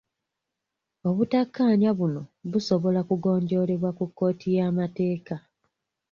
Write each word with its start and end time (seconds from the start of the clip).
Obutakkaanya 1.09 1.91
buno 1.99 2.21
busobola 2.51 2.99
kugonjoolebwa 3.09 3.89
mu 3.97 4.05
kkooti 4.09 4.47
y'amateeka. 4.57 5.35